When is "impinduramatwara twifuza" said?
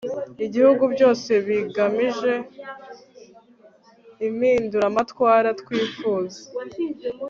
4.27-6.41